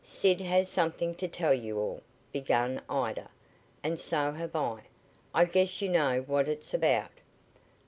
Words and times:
"Sid 0.03 0.41
has 0.41 0.67
something 0.67 1.13
to 1.13 1.27
tell 1.27 1.53
you 1.53 1.77
all," 1.77 2.01
began 2.33 2.81
Ida, 2.89 3.29
"and 3.83 3.99
so 3.99 4.31
have 4.31 4.55
I. 4.55 4.85
I 5.31 5.45
guess 5.45 5.79
you 5.79 5.89
know 5.89 6.21
what 6.25 6.47
it's 6.47 6.73
about." 6.73 7.11